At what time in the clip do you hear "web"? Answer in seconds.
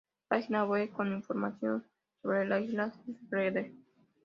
0.65-0.91